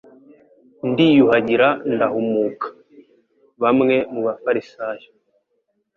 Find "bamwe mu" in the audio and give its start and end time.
3.61-4.21